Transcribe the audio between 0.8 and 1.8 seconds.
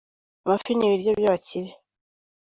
ibiryo byabakire